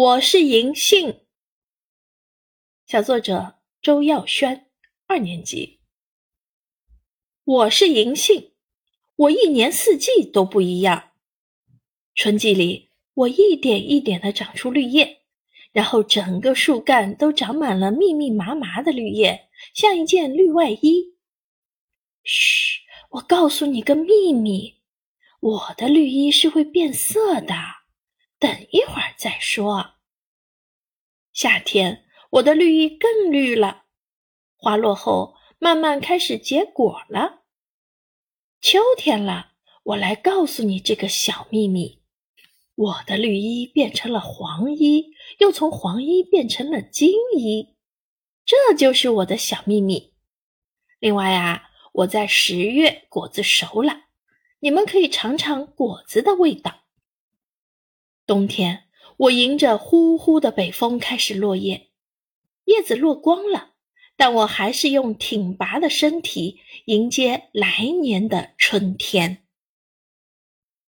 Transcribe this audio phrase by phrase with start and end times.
[0.00, 1.22] 我是银杏。
[2.86, 4.70] 小作者周耀轩，
[5.08, 5.80] 二年级。
[7.42, 8.52] 我是银杏，
[9.16, 11.10] 我一年四季都不一样。
[12.14, 15.22] 春季里，我一点一点的长出绿叶，
[15.72, 21.16] 然后整个树干都长满了密密麻麻的绿叶，像一件绿外衣。
[22.22, 24.76] 嘘，我告诉你个秘密，
[25.40, 27.52] 我的绿衣是会变色的。
[28.40, 28.80] 等一
[29.18, 29.94] 再说。
[31.32, 33.86] 夏天，我的绿意更绿了，
[34.56, 37.42] 花落后慢慢开始结果了。
[38.60, 42.00] 秋天了，我来告诉你这个小秘密：
[42.76, 47.76] 我的绿衣变成了黄衣，又从黄衣变成了金衣，
[48.44, 50.14] 这就是我的小秘密。
[51.00, 54.04] 另外啊，我在十月果子熟了，
[54.60, 56.84] 你们可以尝尝果子的味道。
[58.24, 58.87] 冬天，
[59.18, 61.88] 我迎着呼呼的北风开始落叶，
[62.66, 63.70] 叶子落光了，
[64.16, 69.38] 但我还是用挺拔的身体迎接来年的春天。